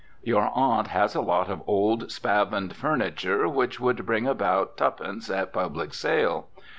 [0.23, 5.53] Your aunt has a lot of old spavined furniture which would bring about tu'pence at
[5.53, 6.47] public sale.